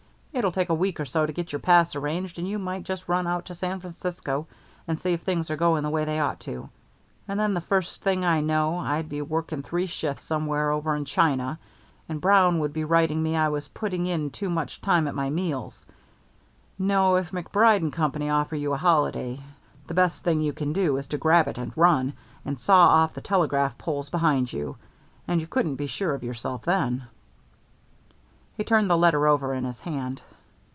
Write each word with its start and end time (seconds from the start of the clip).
It'll 0.33 0.53
take 0.53 0.69
a 0.69 0.73
week 0.73 0.97
or 1.01 1.05
so 1.05 1.25
to 1.25 1.33
get 1.33 1.51
your 1.51 1.59
pass 1.59 1.93
arranged, 1.93 2.39
and 2.39 2.47
you 2.47 2.57
might 2.57 2.83
just 2.83 3.09
run 3.09 3.27
out 3.27 3.45
to 3.45 3.53
San 3.53 3.81
Francisco 3.81 4.47
and 4.87 4.97
see 4.97 5.11
if 5.11 5.21
things 5.21 5.51
are 5.51 5.57
going 5.57 5.83
the 5.83 5.89
way 5.89 6.05
they 6.05 6.21
ought 6.21 6.39
to,' 6.39 6.69
And 7.27 7.37
then 7.37 7.53
the 7.53 7.59
first 7.59 8.01
thing 8.01 8.23
I 8.23 8.39
knew 8.39 8.71
I'd 8.75 9.09
be 9.09 9.21
working 9.21 9.61
three 9.61 9.87
shifts 9.87 10.23
somewhere 10.23 10.71
over 10.71 10.95
in 10.95 11.03
China, 11.03 11.59
and 12.07 12.21
Brown 12.21 12.59
would 12.59 12.71
be 12.71 12.85
writing 12.85 13.21
me 13.21 13.35
I 13.35 13.49
was 13.49 13.67
putting 13.67 14.07
in 14.07 14.29
too 14.29 14.49
much 14.49 14.79
time 14.81 15.05
at 15.09 15.13
my 15.13 15.29
meals. 15.29 15.85
No, 16.79 17.17
if 17.17 17.31
MacBride 17.33 17.91
& 17.93 17.93
Company 17.93 18.29
offer 18.29 18.55
you 18.55 18.71
a 18.73 18.77
holiday, 18.77 19.37
the 19.87 19.93
best 19.93 20.23
thing 20.23 20.39
you 20.39 20.53
can 20.53 20.71
do 20.71 20.95
is 20.95 21.07
to 21.07 21.17
grab 21.17 21.49
it, 21.49 21.57
and 21.57 21.75
run, 21.75 22.13
and 22.45 22.57
saw 22.57 22.87
off 22.87 23.13
the 23.13 23.21
telegraph 23.21 23.77
poles 23.77 24.07
behind 24.09 24.53
you. 24.53 24.77
And 25.27 25.41
you 25.41 25.45
couldn't 25.45 25.75
be 25.75 25.87
sure 25.87 26.13
of 26.15 26.23
yourself 26.23 26.63
then." 26.63 27.03
He 28.57 28.65
turned 28.65 28.91
the 28.91 28.97
letter 28.97 29.25
over 29.27 29.55
in 29.55 29.63
his 29.63 29.79
hand. 29.79 30.21